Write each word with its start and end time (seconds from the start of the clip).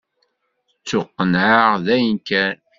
Ttuqennεeɣ 0.79 1.71
dayen 1.85 2.17
kan. 2.27 2.57